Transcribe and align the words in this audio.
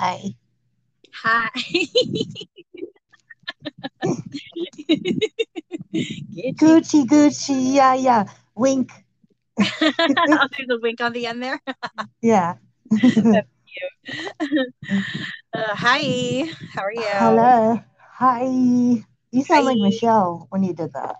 Hi. 0.00 0.32
Hi. 1.12 1.50
Gucci, 6.56 7.04
Gucci, 7.04 7.74
yeah, 7.74 7.92
yeah. 7.92 8.24
Wink. 8.54 8.90
oh, 9.60 9.68
there's 10.00 10.70
a 10.70 10.78
wink 10.80 11.02
on 11.02 11.12
the 11.12 11.26
end 11.26 11.42
there. 11.42 11.60
Yeah. 12.22 12.54
uh, 12.90 13.42
hi. 15.52 16.44
How 16.72 16.82
are 16.84 16.92
you? 16.92 17.04
Hello. 17.04 17.78
Hi. 18.14 18.44
You 18.44 19.04
sound 19.44 19.66
Hi. 19.66 19.72
like 19.72 19.76
Michelle 19.76 20.46
when 20.48 20.62
you 20.62 20.72
did 20.72 20.94
that. 20.94 21.16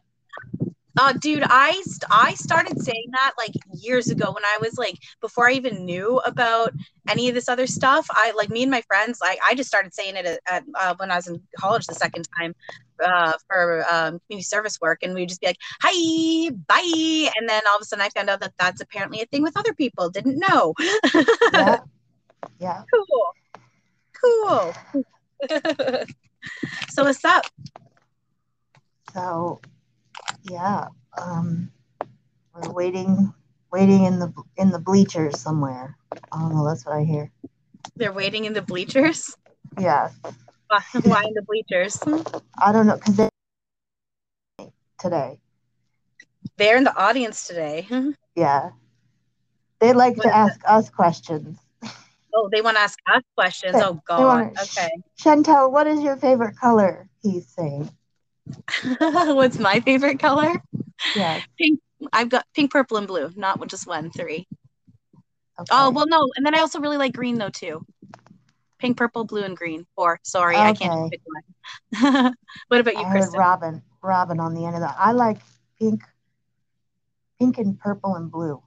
Uh, 0.98 1.12
dude, 1.12 1.45
I 1.46 1.72
st- 1.84 2.11
I 2.11 2.34
started 2.34 2.80
saying 2.80 3.06
that 3.12 3.32
like 3.38 3.52
years 3.73 4.11
ago 4.11 4.32
when 4.32 4.45
I 4.45 4.59
was 4.61 4.77
like 4.77 4.98
before 5.20 5.48
I 5.48 5.52
even 5.52 5.84
knew 5.84 6.18
about 6.18 6.73
any 7.09 7.29
of 7.29 7.34
this 7.34 7.48
other 7.48 7.66
stuff. 7.66 8.06
I 8.11 8.32
like 8.36 8.50
me 8.50 8.62
and 8.62 8.70
my 8.70 8.82
friends 8.82 9.18
like 9.20 9.38
I 9.46 9.55
just 9.55 9.68
started 9.68 9.95
saying 9.95 10.16
it 10.16 10.27
at, 10.27 10.41
at 10.48 10.64
uh, 10.78 10.95
when 10.98 11.11
I 11.11 11.16
was 11.16 11.28
in 11.28 11.41
college 11.59 11.87
the 11.87 11.95
second 11.95 12.28
time 12.38 12.55
uh, 13.05 13.33
for 13.47 13.84
um, 13.91 14.20
community 14.27 14.42
service 14.42 14.78
work, 14.80 14.98
and 15.02 15.14
we'd 15.14 15.28
just 15.28 15.41
be 15.41 15.47
like, 15.48 15.59
"Hi, 15.83 16.50
bye," 16.50 17.30
and 17.38 17.48
then 17.48 17.62
all 17.69 17.77
of 17.77 17.83
a 17.83 17.84
sudden 17.84 18.05
I 18.05 18.09
found 18.11 18.28
out 18.30 18.41
that 18.41 18.52
that's 18.59 18.80
apparently 18.80 19.20
a 19.20 19.27
thing 19.27 19.42
with 19.42 19.56
other 19.56 19.75
people. 19.75 20.11
Didn't 20.11 20.38
know. 20.38 20.75
Yeah. 21.52 21.78
Yeah. 22.59 22.84
cool, 22.91 23.34
cool. 24.20 24.75
so 26.88 27.05
what's 27.05 27.25
up? 27.25 27.45
So, 29.12 29.61
yeah. 30.45 30.87
Um, 31.20 31.70
we're 32.55 32.73
waiting, 32.73 33.33
waiting 33.73 34.05
in 34.05 34.19
the 34.19 34.33
in 34.56 34.70
the 34.70 34.78
bleachers 34.78 35.38
somewhere. 35.41 35.97
I 36.33 36.38
don't 36.38 36.55
know. 36.55 36.66
That's 36.66 36.84
what 36.84 36.97
I 36.97 37.05
hear. 37.05 37.30
They're 37.97 38.12
waiting 38.12 38.45
in 38.45 38.52
the 38.52 38.62
bleachers. 38.62 39.34
Yeah. 39.78 40.11
Why 40.69 40.80
why 41.05 41.23
in 41.25 41.34
the 41.34 41.42
bleachers? 41.42 41.98
I 42.59 42.72
don't 42.72 42.86
know 42.86 42.97
because 42.97 43.17
they 43.17 43.28
today. 44.98 45.39
They're 46.56 46.77
in 46.77 46.84
the 46.84 46.97
audience 46.97 47.47
today. 47.47 47.87
Yeah. 48.34 48.70
They 49.81 49.92
like 49.92 50.16
What 50.16 50.25
to 50.25 50.34
ask 50.37 50.61
us 50.66 50.91
questions. 50.91 51.59
Oh, 52.34 52.48
they 52.53 52.61
want 52.61 52.77
to 52.77 52.83
ask 52.83 52.98
us 53.12 53.22
questions. 53.37 53.75
They- 53.75 53.83
Oh 53.83 54.00
God. 54.06 54.20
wanna- 54.25 54.53
Okay. 54.62 54.91
Chantal, 55.16 55.70
what 55.70 55.87
is 55.87 56.00
your 56.03 56.16
favorite 56.16 56.56
color? 56.56 57.09
He's 57.22 57.48
saying. 57.48 57.91
What's 59.01 59.59
my 59.59 59.81
favorite 59.81 60.19
color? 60.19 60.62
Yeah. 61.17 61.41
Pink. 61.59 61.81
I've 62.12 62.29
got 62.29 62.47
pink, 62.55 62.70
purple, 62.70 62.97
and 62.97 63.06
blue. 63.06 63.31
Not 63.37 63.67
just 63.69 63.87
one, 63.87 64.11
three. 64.11 64.47
Okay. 65.59 65.69
Oh 65.70 65.91
well, 65.91 66.06
no. 66.06 66.27
And 66.37 66.47
then 66.47 66.55
I 66.55 66.61
also 66.61 66.81
really 66.81 66.97
like 66.97 67.12
green 67.12 67.37
though 67.37 67.51
too. 67.51 67.84
Pink, 68.78 68.97
purple, 68.97 69.25
blue, 69.25 69.43
and 69.43 69.56
green. 69.56 69.87
Four. 69.95 70.19
Sorry, 70.23 70.56
I 70.56 70.73
can't 70.73 71.11
pick 71.11 71.21
one. 71.25 72.34
what 72.69 72.81
about 72.81 72.95
you, 72.97 73.05
I 73.05 73.11
Kristen? 73.11 73.39
Robin. 73.39 73.83
Robin 74.03 74.41
on 74.41 74.55
the 74.55 74.65
end 74.65 74.75
of 74.75 74.81
that. 74.81 74.97
I 74.98 75.12
like 75.12 75.39
pink, 75.78 76.03
pink 77.39 77.59
and 77.59 77.78
purple 77.78 78.15
and 78.15 78.31
blue. 78.31 78.62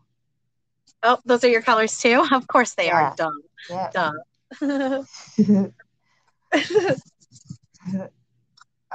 Oh, 1.02 1.20
those 1.26 1.44
are 1.44 1.50
your 1.50 1.64
colors 1.64 1.98
too. 2.00 2.24
Of 2.32 2.48
course 2.48 2.76
they 2.76 2.86
Yeah. 2.88 3.10
are. 3.10 3.16
Dumb. 3.16 3.42
Yeah. 3.70 4.12
Duh. 4.62 5.04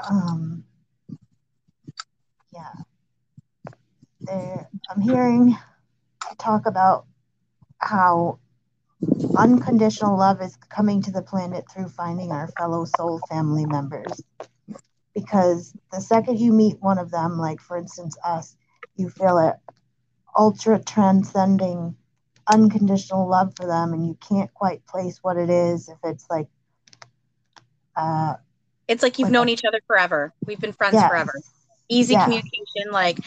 um. 0.09 0.65
Yeah. 2.59 2.73
There, 4.23 4.69
I'm 4.91 5.01
hearing 5.01 5.57
talk 6.39 6.67
about 6.67 7.07
how 7.79 8.41
unconditional 9.37 10.19
love 10.19 10.43
is 10.43 10.57
coming 10.57 11.03
to 11.03 11.13
the 11.13 11.23
planet 11.23 11.65
through 11.71 11.89
finding 11.89 12.33
our 12.33 12.49
fellow 12.49 12.85
soul 12.85 13.21
family 13.29 13.65
members. 13.65 14.25
Because 15.15 15.73
the 15.93 16.01
second 16.01 16.41
you 16.41 16.53
meet 16.53 16.81
one 16.81 16.99
of 16.99 17.11
them, 17.13 17.39
like 17.39 17.61
for 17.61 17.77
instance 17.77 18.17
us, 18.25 18.57
you 18.97 19.09
feel 19.09 19.39
it 19.39 19.55
ultra 20.37 20.83
transcending 20.83 21.97
unconditional 22.49 23.29
love 23.29 23.55
for 23.57 23.67
them 23.67 23.93
and 23.93 24.07
you 24.07 24.19
can't 24.29 24.53
quite 24.55 24.85
place 24.87 25.19
what 25.23 25.37
it 25.37 25.51
is 25.51 25.89
if 25.89 25.99
it's 26.05 26.27
like 26.31 26.49
uh 27.97 28.35
it's 28.89 29.03
like 29.03 29.19
you've 29.19 29.27
Like 29.27 29.33
known 29.35 29.49
a- 29.49 29.53
each 29.53 29.65
other 29.67 29.81
forever. 29.87 30.33
We've 30.47 30.61
been 30.61 30.73
friends 30.73 30.95
yes, 30.95 31.09
forever. 31.09 31.33
Easy 31.89 32.15
Yeah. 32.15 32.23
communication, 32.23 32.91
like 32.93 33.19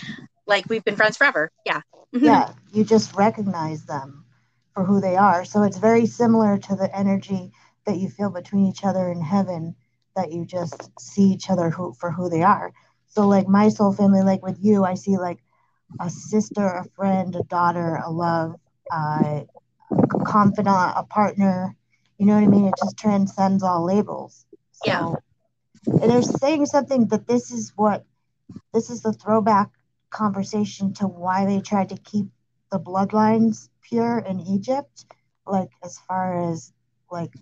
like 0.48 0.68
we've 0.70 0.84
been 0.84 0.96
friends 0.96 1.18
forever. 1.18 1.50
Yeah. 1.66 1.82
yeah 2.14 2.52
you 2.74 2.84
just 2.84 3.16
recognize 3.16 3.86
them 3.86 4.26
for 4.74 4.84
who 4.84 5.00
they 5.02 5.16
are 5.16 5.44
so 5.46 5.64
it's 5.64 5.78
very 5.78 6.06
similar 6.06 6.58
to 6.58 6.76
the 6.76 6.90
energy 6.96 7.52
that 7.86 7.98
you 7.98 8.10
feel 8.10 8.30
between 8.30 8.66
each 8.68 8.84
other 8.84 9.10
in 9.12 9.22
heaven 9.22 9.76
that 10.16 10.32
you 10.32 10.46
just 10.46 10.90
see 11.00 11.24
each 11.24 11.50
other 11.50 11.70
who, 11.70 11.94
for 12.00 12.12
who 12.12 12.30
they 12.30 12.42
are 12.44 12.72
so 13.08 13.28
like 13.28 13.48
my 13.48 13.70
soul 13.70 13.94
family 13.94 14.22
like 14.22 14.44
with 14.44 14.58
you 14.62 14.84
i 14.84 14.94
see 14.96 15.18
like 15.18 15.40
a 16.00 16.10
sister 16.10 16.66
a 16.68 16.86
friend 16.96 17.36
a 17.36 17.44
daughter 17.44 17.96
a 18.06 18.10
love 18.12 18.56
uh, 18.92 19.42
a 20.14 20.20
confidant 20.26 20.94
a 20.96 21.04
partner 21.04 21.76
you 22.18 22.26
know 22.26 22.36
what 22.36 22.44
i 22.44 22.48
mean 22.48 22.66
it 22.68 22.78
just 22.78 22.98
transcends 22.98 23.64
all 23.64 23.86
labels 23.86 24.46
so 24.72 24.88
Yeah. 24.88 25.08
and 26.02 26.12
they're 26.12 26.22
saying 26.22 26.66
something 26.66 27.08
that 27.08 27.28
this 27.28 27.52
is 27.52 27.72
what 27.76 28.06
this 28.74 28.90
is 28.90 29.02
the 29.02 29.14
throwback 29.14 29.70
conversation 30.10 30.94
to 30.94 31.08
why 31.08 31.46
they 31.46 31.62
tried 31.62 31.90
to 31.90 31.98
keep 31.98 32.28
the 32.72 32.80
bloodlines 32.80 33.70
pure 33.82 34.20
in 34.20 34.40
Egypt, 34.40 35.06
like 35.46 35.70
as 35.84 36.00
far 36.00 36.52
as 36.52 36.72
like 37.10 37.34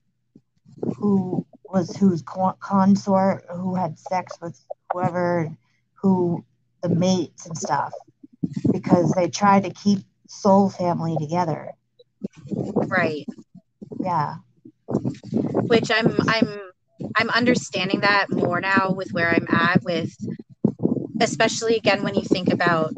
who 0.97 1.45
was 1.63 1.95
whose 1.95 2.23
consort, 2.59 3.45
who 3.53 3.75
had 3.75 3.99
sex 3.99 4.37
with 4.41 4.59
whoever, 4.91 5.55
who 5.93 6.43
the 6.81 6.89
mates 6.89 7.45
and 7.45 7.57
stuff, 7.57 7.93
because 8.71 9.11
they 9.11 9.29
tried 9.29 9.63
to 9.63 9.69
keep 9.69 9.99
soul 10.27 10.69
family 10.69 11.17
together. 11.17 11.71
Right. 12.47 13.27
Yeah, 13.99 14.35
which 15.67 15.91
I'm 15.91 16.15
I'm 16.27 16.71
I'm 17.15 17.29
understanding 17.29 18.01
that 18.01 18.31
more 18.31 18.61
now 18.61 18.91
with 18.91 19.11
where 19.11 19.29
I'm 19.29 19.47
at 19.49 19.83
with 19.83 20.15
especially 21.21 21.75
again 21.75 22.03
when 22.03 22.15
you 22.15 22.23
think 22.23 22.51
about 22.51 22.93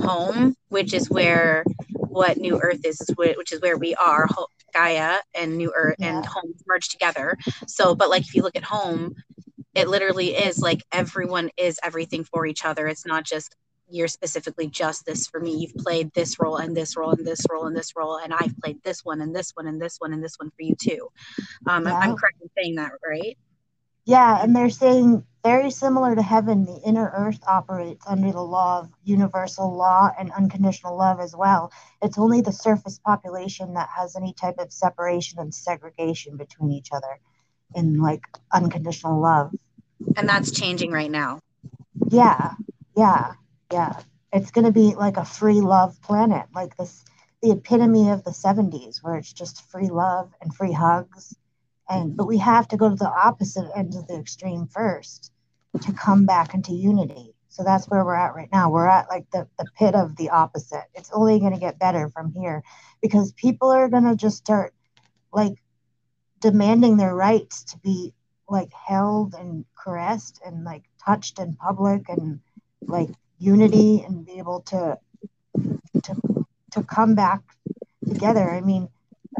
home, 0.00 0.54
which 0.68 0.94
is 0.94 1.10
where 1.10 1.64
what 1.94 2.38
New 2.38 2.60
Earth 2.60 2.80
is, 2.84 3.00
which 3.16 3.52
is 3.52 3.60
where 3.60 3.78
we 3.78 3.94
are, 3.94 4.26
Gaia 4.72 5.18
and 5.34 5.56
New 5.56 5.72
Earth 5.76 5.96
and 6.00 6.24
home 6.24 6.54
merge 6.66 6.88
together. 6.88 7.36
So, 7.66 7.94
but 7.94 8.10
like 8.10 8.22
if 8.22 8.34
you 8.34 8.42
look 8.42 8.56
at 8.56 8.64
home, 8.64 9.14
it 9.74 9.88
literally 9.88 10.34
is 10.34 10.58
like 10.58 10.82
everyone 10.92 11.50
is 11.56 11.78
everything 11.82 12.24
for 12.24 12.46
each 12.46 12.64
other. 12.64 12.86
It's 12.86 13.06
not 13.06 13.24
just 13.24 13.54
you're 13.92 14.08
specifically 14.08 14.68
just 14.68 15.04
this 15.04 15.26
for 15.26 15.40
me. 15.40 15.56
You've 15.56 15.74
played 15.74 16.12
this 16.14 16.38
role 16.38 16.56
and 16.56 16.76
this 16.76 16.96
role 16.96 17.10
and 17.10 17.26
this 17.26 17.40
role 17.50 17.66
and 17.66 17.76
this 17.76 17.94
role, 17.96 18.18
and 18.18 18.32
I've 18.32 18.56
played 18.62 18.82
this 18.84 19.04
one 19.04 19.20
and 19.20 19.34
this 19.34 19.50
one 19.54 19.66
and 19.66 19.80
this 19.80 19.96
one 19.98 20.12
and 20.12 20.22
this 20.22 20.36
one 20.38 20.50
for 20.50 20.62
you 20.62 20.74
too. 20.80 21.08
Um, 21.66 21.86
I'm 21.86 22.16
correct 22.16 22.36
in 22.40 22.50
saying 22.56 22.76
that, 22.76 22.92
right? 23.06 23.36
Yeah, 24.04 24.42
and 24.42 24.54
they're 24.54 24.70
saying 24.70 25.24
very 25.42 25.70
similar 25.70 26.14
to 26.14 26.22
heaven, 26.22 26.64
the 26.64 26.80
inner 26.84 27.10
earth 27.16 27.40
operates 27.46 28.04
under 28.06 28.30
the 28.32 28.42
law 28.42 28.80
of 28.80 28.90
universal 29.04 29.74
law 29.74 30.10
and 30.18 30.30
unconditional 30.32 30.96
love 30.96 31.18
as 31.20 31.34
well. 31.34 31.72
It's 32.02 32.18
only 32.18 32.42
the 32.42 32.52
surface 32.52 32.98
population 32.98 33.74
that 33.74 33.88
has 33.96 34.16
any 34.16 34.34
type 34.34 34.56
of 34.58 34.72
separation 34.72 35.38
and 35.38 35.54
segregation 35.54 36.36
between 36.36 36.72
each 36.72 36.88
other 36.92 37.20
in 37.74 38.00
like 38.00 38.22
unconditional 38.52 39.20
love. 39.20 39.52
And 40.16 40.28
that's 40.28 40.50
changing 40.50 40.90
right 40.90 41.10
now. 41.10 41.40
Yeah, 42.10 42.54
yeah, 42.96 43.32
yeah. 43.72 44.00
It's 44.32 44.50
going 44.50 44.66
to 44.66 44.72
be 44.72 44.94
like 44.94 45.16
a 45.16 45.24
free 45.24 45.60
love 45.60 46.00
planet, 46.02 46.46
like 46.54 46.76
this, 46.76 47.04
the 47.42 47.52
epitome 47.52 48.10
of 48.10 48.24
the 48.24 48.30
70s, 48.30 49.02
where 49.02 49.16
it's 49.16 49.32
just 49.32 49.68
free 49.70 49.88
love 49.88 50.32
and 50.40 50.54
free 50.54 50.72
hugs. 50.72 51.34
And 51.90 52.16
but 52.16 52.26
we 52.26 52.38
have 52.38 52.68
to 52.68 52.76
go 52.76 52.88
to 52.88 52.94
the 52.94 53.10
opposite 53.10 53.68
end 53.76 53.94
of 53.96 54.06
the 54.06 54.18
extreme 54.18 54.68
first 54.68 55.32
to 55.82 55.92
come 55.92 56.24
back 56.24 56.54
into 56.54 56.72
unity. 56.72 57.34
So 57.48 57.64
that's 57.64 57.88
where 57.88 58.04
we're 58.04 58.14
at 58.14 58.36
right 58.36 58.48
now. 58.52 58.70
We're 58.70 58.86
at 58.86 59.08
like 59.08 59.28
the, 59.32 59.48
the 59.58 59.66
pit 59.76 59.96
of 59.96 60.16
the 60.16 60.30
opposite. 60.30 60.84
It's 60.94 61.10
only 61.12 61.40
going 61.40 61.52
to 61.52 61.58
get 61.58 61.80
better 61.80 62.08
from 62.08 62.32
here 62.32 62.62
because 63.02 63.32
people 63.32 63.70
are 63.70 63.88
going 63.88 64.04
to 64.04 64.14
just 64.14 64.36
start 64.36 64.72
like 65.32 65.54
demanding 66.40 66.96
their 66.96 67.14
rights 67.14 67.64
to 67.64 67.78
be 67.78 68.14
like 68.48 68.72
held 68.72 69.34
and 69.34 69.64
caressed 69.76 70.40
and 70.46 70.64
like 70.64 70.84
touched 71.04 71.40
in 71.40 71.56
public 71.56 72.08
and 72.08 72.40
like 72.86 73.10
unity 73.38 74.02
and 74.06 74.24
be 74.24 74.38
able 74.38 74.60
to 74.60 74.96
to 76.04 76.46
to 76.72 76.82
come 76.84 77.16
back 77.16 77.42
together. 78.06 78.48
I 78.48 78.60
mean, 78.60 78.88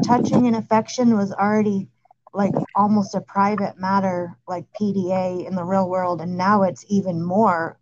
touching 0.03 0.47
and 0.47 0.55
affection 0.55 1.17
was 1.17 1.31
already 1.31 1.87
like 2.33 2.53
almost 2.75 3.15
a 3.15 3.21
private 3.21 3.77
matter 3.77 4.37
like 4.47 4.65
PDA 4.79 5.45
in 5.47 5.55
the 5.55 5.63
real 5.63 5.89
world 5.89 6.21
and 6.21 6.37
now 6.37 6.63
it's 6.63 6.85
even 6.89 7.21
more 7.21 7.77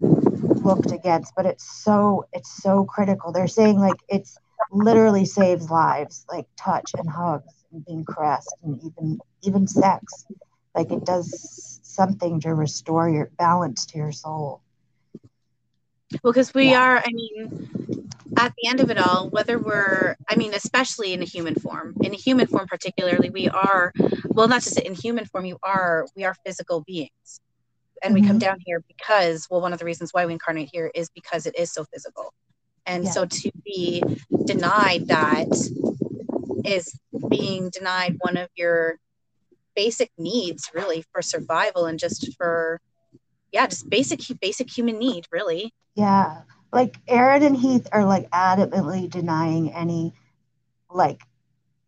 looked 0.00 0.92
against 0.92 1.34
but 1.36 1.46
it's 1.46 1.64
so 1.82 2.26
it's 2.32 2.62
so 2.62 2.84
critical. 2.84 3.32
They're 3.32 3.48
saying 3.48 3.78
like 3.78 3.98
it's 4.08 4.36
literally 4.70 5.24
saves 5.24 5.70
lives 5.70 6.24
like 6.30 6.46
touch 6.56 6.92
and 6.96 7.08
hugs 7.08 7.52
and 7.72 7.84
being 7.84 8.04
caressed 8.04 8.54
and 8.62 8.80
even 8.82 9.18
even 9.42 9.66
sex. 9.66 10.26
Like 10.74 10.90
it 10.90 11.04
does 11.04 11.80
something 11.82 12.40
to 12.40 12.54
restore 12.54 13.08
your 13.08 13.30
balance 13.38 13.86
to 13.86 13.98
your 13.98 14.12
soul. 14.12 14.60
Well 16.22 16.32
because 16.32 16.52
we 16.54 16.70
yeah. 16.70 16.82
are 16.82 16.98
i 16.98 17.10
mean 17.10 18.10
at 18.36 18.52
the 18.60 18.68
end 18.68 18.80
of 18.80 18.90
it 18.90 18.98
all 18.98 19.28
whether 19.30 19.58
we're 19.58 20.16
i 20.28 20.36
mean 20.36 20.54
especially 20.54 21.12
in 21.12 21.22
a 21.22 21.24
human 21.24 21.54
form 21.54 21.94
in 22.02 22.12
a 22.12 22.16
human 22.16 22.46
form 22.46 22.66
particularly 22.66 23.30
we 23.30 23.48
are 23.48 23.92
well 24.28 24.48
not 24.48 24.62
just 24.62 24.78
in 24.80 24.94
human 24.94 25.24
form 25.24 25.44
you 25.44 25.58
are 25.62 26.06
we 26.16 26.24
are 26.24 26.34
physical 26.44 26.82
beings 26.86 27.40
and 28.02 28.14
mm-hmm. 28.14 28.22
we 28.22 28.26
come 28.26 28.38
mm-hmm. 28.38 28.50
down 28.50 28.58
here 28.64 28.82
because 28.86 29.46
well 29.50 29.60
one 29.60 29.72
of 29.72 29.78
the 29.78 29.84
reasons 29.84 30.10
why 30.12 30.26
we 30.26 30.32
incarnate 30.32 30.68
here 30.72 30.90
is 30.94 31.08
because 31.10 31.46
it 31.46 31.58
is 31.58 31.72
so 31.72 31.84
physical 31.84 32.32
and 32.86 33.04
yeah. 33.04 33.10
so 33.10 33.24
to 33.24 33.50
be 33.64 34.02
denied 34.44 35.06
that 35.08 35.48
is 36.64 36.98
being 37.28 37.70
denied 37.70 38.16
one 38.20 38.36
of 38.36 38.48
your 38.56 38.98
basic 39.76 40.10
needs 40.18 40.70
really 40.74 41.04
for 41.12 41.20
survival 41.20 41.86
and 41.86 41.98
just 41.98 42.34
for 42.36 42.80
yeah 43.52 43.66
just 43.66 43.88
basic 43.88 44.20
basic 44.40 44.70
human 44.70 44.98
need 44.98 45.26
really 45.32 45.72
yeah 45.94 46.42
like 46.74 46.96
aaron 47.08 47.42
and 47.42 47.56
heath 47.56 47.88
are 47.92 48.04
like 48.04 48.30
adamantly 48.30 49.08
denying 49.08 49.72
any 49.72 50.12
like 50.90 51.22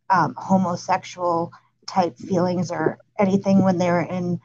um, 0.09 0.35
homosexual 0.37 1.53
type 1.87 2.17
feelings 2.17 2.71
or 2.71 2.99
anything 3.19 3.63
when 3.63 3.79
they're 3.79 4.01
in 4.01 4.41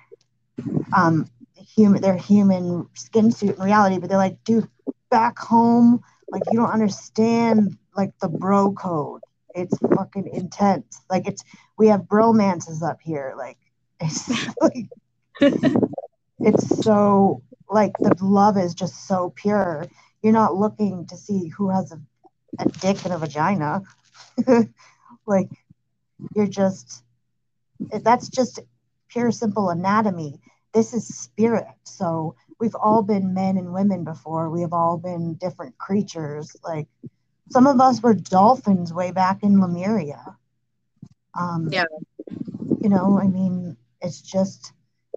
um 0.96 1.28
human 1.56 2.02
their 2.02 2.18
human 2.18 2.88
skin 2.94 3.32
suit 3.32 3.56
in 3.56 3.64
reality 3.64 3.98
but 4.00 4.10
they're 4.10 4.18
like 4.18 4.44
dude 4.44 4.68
back 5.10 5.38
home 5.38 6.04
like 6.32 6.44
you 6.52 6.58
don't 6.58 6.72
understand 6.72 7.78
like 7.96 8.18
the 8.22 8.30
bro 8.30 8.72
code. 8.72 9.22
It's 9.54 9.78
fucking 9.96 10.30
intense. 10.34 11.02
Like 11.10 11.28
it's 11.28 11.44
we 11.78 11.88
have 11.88 12.02
bromances 12.02 12.82
up 12.82 13.00
here 13.02 13.34
like 13.38 13.58
it's 14.00 14.30
like 14.62 14.88
it's 16.40 16.84
so 16.84 17.44
like 17.70 17.94
the 18.00 18.16
love 18.22 18.58
is 18.58 18.74
just 18.74 19.08
so 19.08 19.32
pure 19.36 19.86
you're 20.22 20.34
not 20.34 20.56
looking 20.56 21.08
to 21.08 21.18
see 21.18 21.48
who 21.48 21.70
has 21.70 21.92
a, 21.92 22.02
a 22.60 22.70
dick 22.70 23.04
and 23.06 23.14
a 23.14 23.18
vagina. 23.18 23.82
Like 25.28 25.50
you're 26.36 26.48
just 26.48 27.04
that's 27.80 28.28
just 28.28 28.60
pure 29.10 29.32
simple 29.32 29.70
anatomy. 29.70 30.40
This 30.74 30.94
is 30.94 31.08
spirit. 31.08 31.68
So 31.84 32.36
we've 32.60 32.76
all 32.76 33.04
been 33.04 33.34
men 33.34 33.58
and 33.58 33.74
women 33.74 34.04
before. 34.04 34.50
We 34.50 34.62
have 34.62 34.74
all 34.74 34.98
been 34.98 35.36
different 35.36 35.78
creatures. 35.78 36.56
Like 36.64 36.88
some 37.52 37.68
of 37.68 37.80
us 37.80 38.02
were 38.02 38.14
dolphins 38.14 38.94
way 38.94 39.12
back 39.12 39.44
in 39.44 39.62
lemuria. 39.62 40.38
Um 41.38 41.70
yeah. 41.72 41.86
you 42.82 42.90
know 42.90 43.20
i 43.22 43.28
mean 43.28 43.78
it's 44.02 44.22
just 44.22 44.74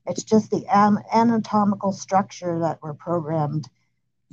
it's 0.06 0.22
just 0.22 0.50
the 0.50 0.64
anatomical 1.12 1.92
structure 1.92 2.60
that 2.60 2.78
we're 2.82 2.94
programmed 2.94 3.68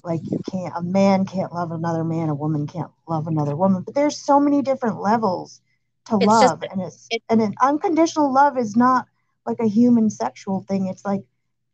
like 0.04 0.22
you 0.24 0.40
can't 0.50 0.74
a 0.76 0.82
man 0.82 1.26
can't 1.26 1.54
love 1.54 1.72
another 1.72 2.04
man 2.04 2.30
a 2.30 2.36
woman 2.36 2.68
can't 2.68 2.92
love 3.08 3.28
another 3.28 3.56
woman. 3.56 3.84
But 3.84 3.96
there's 3.96 4.18
so 4.18 4.40
many 4.40 4.62
different 4.62 5.00
levels 5.00 5.62
to 6.08 6.18
it's 6.18 6.26
love 6.26 6.62
just, 6.62 6.74
and 6.74 6.82
it's, 6.82 7.08
it's 7.10 7.26
and 7.30 7.42
an 7.42 7.54
unconditional 7.62 8.34
love 8.34 8.58
is 8.58 8.76
not 8.76 9.06
like 9.46 9.60
a 9.60 9.68
human 9.68 10.10
sexual 10.10 10.66
thing. 10.68 10.88
It's 10.88 11.06
like 11.06 11.24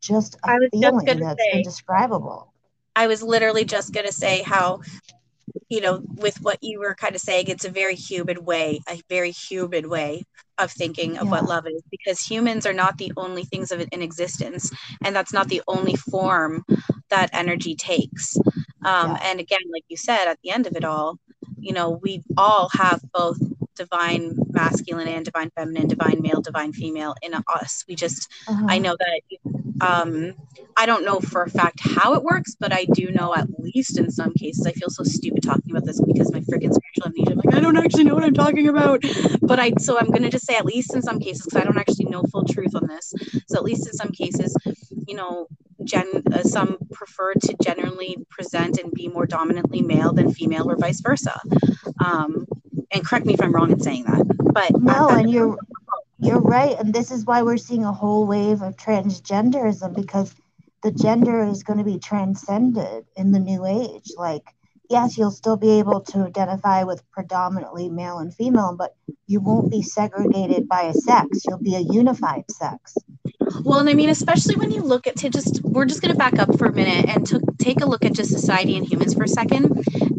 just 0.00 0.36
a 0.44 0.58
feeling 0.70 1.06
just 1.06 1.20
that's 1.20 1.42
say, 1.42 1.58
indescribable. 1.58 2.52
I 2.96 3.06
was 3.06 3.22
literally 3.22 3.64
just 3.64 3.92
going 3.92 4.06
to 4.06 4.12
say 4.12 4.42
how 4.42 4.80
you 5.68 5.80
know 5.80 6.02
with 6.16 6.40
what 6.42 6.58
you 6.62 6.78
were 6.78 6.94
kind 6.94 7.14
of 7.14 7.20
saying 7.20 7.46
it's 7.48 7.64
a 7.64 7.70
very 7.70 7.94
human 7.94 8.44
way 8.44 8.80
a 8.88 9.00
very 9.08 9.30
human 9.30 9.88
way 9.88 10.22
of 10.58 10.70
thinking 10.70 11.16
of 11.18 11.26
yeah. 11.26 11.30
what 11.30 11.44
love 11.44 11.66
is 11.66 11.82
because 11.90 12.20
humans 12.20 12.66
are 12.66 12.72
not 12.72 12.98
the 12.98 13.12
only 13.16 13.44
things 13.44 13.70
of 13.70 13.80
it 13.80 13.88
in 13.92 14.02
existence 14.02 14.70
and 15.04 15.14
that's 15.14 15.32
not 15.32 15.48
the 15.48 15.62
only 15.68 15.94
form 15.94 16.64
that 17.10 17.30
energy 17.32 17.74
takes 17.74 18.36
um, 18.84 19.12
yeah. 19.12 19.18
and 19.24 19.40
again 19.40 19.60
like 19.72 19.84
you 19.88 19.96
said 19.96 20.26
at 20.26 20.38
the 20.42 20.50
end 20.50 20.66
of 20.66 20.76
it 20.76 20.84
all 20.84 21.18
you 21.58 21.72
know 21.72 21.98
we 22.02 22.22
all 22.36 22.68
have 22.72 23.00
both 23.12 23.38
divine 23.74 24.36
masculine 24.50 25.08
and 25.08 25.24
divine 25.24 25.50
feminine 25.56 25.86
divine 25.86 26.20
male 26.20 26.40
divine 26.40 26.72
female 26.72 27.14
in 27.22 27.32
us 27.34 27.84
we 27.88 27.94
just 27.94 28.28
uh-huh. 28.48 28.66
i 28.68 28.78
know 28.78 28.96
that 28.98 29.20
um, 29.80 30.34
I 30.76 30.86
don't 30.86 31.04
know 31.04 31.20
for 31.20 31.42
a 31.42 31.50
fact 31.50 31.80
how 31.82 32.14
it 32.14 32.22
works, 32.22 32.56
but 32.58 32.72
I 32.72 32.84
do 32.86 33.10
know 33.10 33.34
at 33.34 33.48
least 33.58 33.98
in 33.98 34.10
some 34.10 34.32
cases. 34.34 34.66
I 34.66 34.72
feel 34.72 34.90
so 34.90 35.04
stupid 35.04 35.42
talking 35.42 35.70
about 35.70 35.84
this 35.84 36.00
because 36.00 36.32
my 36.32 36.40
freaking 36.40 36.72
spiritual 36.72 37.06
amnesia. 37.06 37.32
I'm 37.32 37.40
like, 37.44 37.54
I 37.54 37.60
don't 37.60 37.76
actually 37.76 38.04
know 38.04 38.14
what 38.14 38.24
I'm 38.24 38.34
talking 38.34 38.68
about. 38.68 39.04
But 39.40 39.58
I, 39.58 39.72
so 39.78 39.98
I'm 39.98 40.10
gonna 40.10 40.30
just 40.30 40.46
say 40.46 40.56
at 40.56 40.64
least 40.64 40.94
in 40.94 41.02
some 41.02 41.18
cases, 41.18 41.44
because 41.44 41.60
I 41.60 41.64
don't 41.64 41.78
actually 41.78 42.06
know 42.06 42.22
full 42.30 42.44
truth 42.44 42.74
on 42.74 42.86
this. 42.86 43.12
So 43.48 43.56
at 43.56 43.64
least 43.64 43.86
in 43.86 43.92
some 43.94 44.10
cases, 44.10 44.54
you 45.06 45.14
know, 45.14 45.48
gen, 45.84 46.22
uh, 46.32 46.42
some 46.42 46.78
prefer 46.92 47.34
to 47.34 47.56
generally 47.62 48.16
present 48.30 48.78
and 48.78 48.92
be 48.92 49.08
more 49.08 49.26
dominantly 49.26 49.82
male 49.82 50.12
than 50.12 50.32
female, 50.32 50.70
or 50.70 50.76
vice 50.76 51.00
versa. 51.00 51.40
Um, 52.04 52.46
and 52.90 53.04
correct 53.04 53.26
me 53.26 53.34
if 53.34 53.42
I'm 53.42 53.52
wrong 53.52 53.70
in 53.70 53.80
saying 53.80 54.04
that. 54.04 54.24
But 54.54 54.80
no, 54.80 55.08
and 55.08 55.30
you're 55.30 55.56
you're 56.18 56.40
right. 56.40 56.76
And 56.78 56.92
this 56.92 57.10
is 57.10 57.24
why 57.24 57.42
we're 57.42 57.56
seeing 57.56 57.84
a 57.84 57.92
whole 57.92 58.26
wave 58.26 58.62
of 58.62 58.76
transgenderism 58.76 59.94
because 59.94 60.34
the 60.82 60.92
gender 60.92 61.44
is 61.44 61.62
going 61.62 61.78
to 61.78 61.84
be 61.84 61.98
transcended 61.98 63.04
in 63.16 63.32
the 63.32 63.38
new 63.38 63.66
age. 63.66 64.12
Like, 64.16 64.54
yes, 64.88 65.18
you'll 65.18 65.30
still 65.30 65.56
be 65.56 65.78
able 65.78 66.00
to 66.00 66.18
identify 66.20 66.84
with 66.84 67.08
predominantly 67.10 67.88
male 67.88 68.18
and 68.18 68.34
female, 68.34 68.74
but 68.76 68.94
you 69.26 69.40
won't 69.40 69.70
be 69.70 69.82
segregated 69.82 70.68
by 70.68 70.82
a 70.82 70.94
sex. 70.94 71.42
You'll 71.46 71.58
be 71.58 71.74
a 71.74 71.80
unified 71.80 72.44
sex. 72.50 72.96
Well, 73.62 73.78
and 73.78 73.88
I 73.88 73.94
mean, 73.94 74.08
especially 74.08 74.56
when 74.56 74.70
you 74.70 74.82
look 74.82 75.06
at 75.06 75.16
to 75.16 75.30
just, 75.30 75.62
we're 75.62 75.84
just 75.84 76.02
going 76.02 76.12
to 76.12 76.18
back 76.18 76.38
up 76.38 76.58
for 76.58 76.66
a 76.66 76.72
minute 76.72 77.08
and 77.08 77.26
to 77.26 77.40
take 77.58 77.80
a 77.80 77.86
look 77.86 78.04
at 78.04 78.12
just 78.12 78.30
society 78.30 78.76
and 78.76 78.86
humans 78.86 79.14
for 79.14 79.24
a 79.24 79.28
second. 79.28 79.64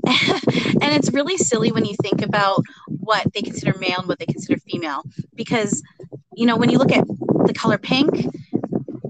and 0.07 0.93
it's 0.95 1.11
really 1.11 1.37
silly 1.37 1.71
when 1.71 1.85
you 1.85 1.95
think 2.01 2.21
about 2.21 2.63
what 2.87 3.31
they 3.33 3.41
consider 3.41 3.77
male 3.79 3.99
and 3.99 4.07
what 4.07 4.19
they 4.19 4.25
consider 4.25 4.59
female, 4.59 5.03
because, 5.35 5.83
you 6.35 6.45
know, 6.45 6.57
when 6.57 6.69
you 6.69 6.77
look 6.77 6.91
at 6.91 7.05
the 7.45 7.53
color 7.53 7.77
pink, 7.77 8.25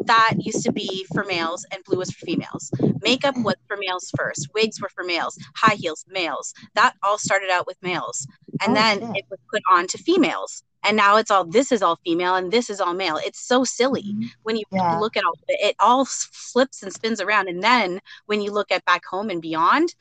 that 0.06 0.34
used 0.40 0.64
to 0.66 0.72
be 0.72 1.06
for 1.14 1.24
males 1.24 1.66
and 1.72 1.84
blue 1.84 2.00
was 2.00 2.12
for 2.12 2.26
females. 2.26 2.72
Makeup 3.02 3.36
was 3.38 3.56
for 3.68 3.78
males 3.78 4.12
first. 4.18 4.50
Wigs 4.56 4.82
were 4.82 4.90
for 4.90 5.04
males. 5.04 5.38
High 5.56 5.76
heels, 5.76 6.04
males. 6.10 6.54
That 6.74 6.96
all 7.04 7.20
started 7.20 7.52
out 7.52 7.68
with 7.68 7.78
males. 7.84 8.28
And 8.62 8.72
oh, 8.72 8.74
then 8.74 9.00
shit. 9.00 9.18
it 9.18 9.26
was 9.30 9.40
put 9.52 9.62
on 9.70 9.86
to 9.88 9.98
females 10.00 10.64
and 10.84 10.96
now 10.96 11.18
it's 11.18 11.32
all 11.32 11.44
this 11.44 11.72
is 11.72 11.82
all 11.82 12.00
female 12.04 12.36
and 12.36 12.52
this 12.52 12.70
is 12.70 12.80
all 12.80 12.94
male 12.94 13.20
it's 13.24 13.40
so 13.40 13.64
silly 13.64 14.04
mm-hmm. 14.04 14.28
when 14.44 14.56
you 14.56 14.64
yeah. 14.72 14.98
look 14.98 15.18
at 15.18 15.24
all 15.24 15.34
it, 15.48 15.70
it 15.70 15.76
all 15.80 16.06
flips 16.06 16.84
and 16.84 16.94
spins 16.94 17.22
around 17.22 17.48
and 17.48 17.64
then 17.64 18.00
when 18.26 18.42
you 18.42 18.52
look 18.52 18.72
at 18.72 18.84
back 18.86 19.04
home 19.06 19.30
and 19.30 19.42
beyond 19.42 19.94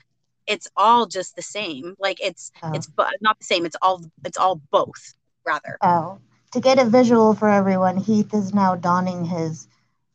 it's 0.47 0.69
all 0.77 1.07
just 1.07 1.37
the 1.37 1.43
same 1.43 1.95
like 1.99 2.19
it's 2.21 2.51
oh. 2.63 2.73
it's 2.73 2.89
not 3.21 3.39
the 3.39 3.45
same 3.45 3.67
it's 3.67 3.77
all 3.83 4.03
it's 4.25 4.39
all 4.39 4.61
both 4.71 5.15
rather 5.45 5.79
oh 5.83 6.19
to 6.53 6.61
get 6.61 6.79
a 6.79 6.85
visual 6.85 7.35
for 7.35 7.49
everyone 7.49 7.97
heath 7.97 8.33
is 8.35 8.55
now 8.55 8.75
donning 8.75 9.25
his 9.25 9.69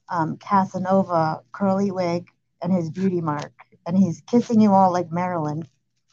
um, 0.09 0.37
casanova 0.37 1.41
curly 1.51 1.91
wig 1.91 2.27
and 2.61 2.73
his 2.73 2.89
beauty 2.89 3.21
mark 3.21 3.51
and 3.85 3.97
he's 3.97 4.21
kissing 4.21 4.61
you 4.61 4.73
all 4.73 4.91
like 4.91 5.11
marilyn 5.11 5.67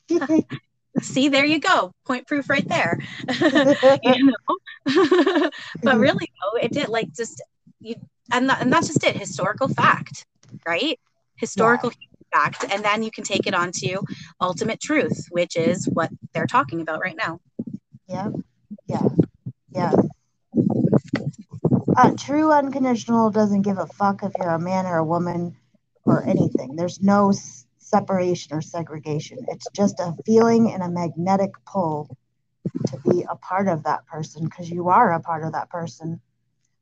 see 1.00 1.28
there 1.28 1.44
you 1.44 1.60
go. 1.60 1.92
Point 2.06 2.26
proof 2.26 2.48
right 2.48 2.66
there. 2.68 2.98
You 4.02 4.32
know? 4.32 5.50
But 5.82 5.98
really 5.98 6.30
though 6.40 6.58
it 6.58 6.72
did 6.72 6.88
like 6.88 7.12
just 7.12 7.42
you 7.80 7.94
and, 8.32 8.48
that, 8.48 8.60
and 8.60 8.72
that's 8.72 8.88
just 8.88 9.04
it. 9.04 9.16
Historical 9.16 9.68
fact 9.68 10.26
right? 10.66 10.98
Historical 11.36 11.90
yeah. 11.90 12.38
fact. 12.38 12.64
And 12.72 12.84
then 12.84 13.02
you 13.02 13.10
can 13.10 13.24
take 13.24 13.46
it 13.46 13.54
on 13.54 13.72
to 13.76 14.00
ultimate 14.40 14.80
truth 14.80 15.26
which 15.30 15.56
is 15.56 15.88
what 15.92 16.10
they're 16.32 16.46
talking 16.46 16.80
about 16.80 17.00
right 17.00 17.16
now. 17.16 17.40
Yeah 18.08 18.30
yeah. 18.86 19.08
Yeah. 19.72 19.92
Uh, 21.96 22.12
true 22.16 22.52
unconditional 22.52 23.30
doesn't 23.30 23.62
give 23.62 23.78
a 23.78 23.86
fuck 23.86 24.22
if 24.22 24.32
you're 24.38 24.50
a 24.50 24.58
man 24.58 24.86
or 24.86 24.98
a 24.98 25.04
woman 25.04 25.56
or 26.04 26.24
anything. 26.24 26.76
There's 26.76 27.00
no 27.00 27.32
separation 27.90 28.54
or 28.54 28.62
segregation. 28.62 29.38
It's 29.48 29.66
just 29.74 29.98
a 29.98 30.14
feeling 30.24 30.72
and 30.72 30.82
a 30.82 30.88
magnetic 30.88 31.50
pull 31.66 32.16
to 32.86 32.98
be 33.08 33.24
a 33.28 33.36
part 33.36 33.68
of 33.68 33.82
that 33.84 34.06
person 34.06 34.44
because 34.44 34.70
you 34.70 34.88
are 34.88 35.12
a 35.12 35.20
part 35.20 35.44
of 35.44 35.52
that 35.52 35.70
person. 35.70 36.20